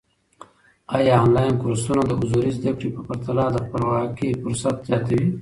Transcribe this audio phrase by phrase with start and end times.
[0.95, 5.27] ايا انلاين کورسونه د حضوري زده کړې په پرتله د خپلواکي فرصت زیاتوي؟